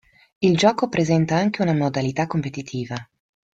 Il 0.41 0.57
gioco 0.57 0.89
presenta 0.89 1.35
anche 1.35 1.61
una 1.61 1.75
modalità 1.75 2.25
competitiva. 2.25 2.95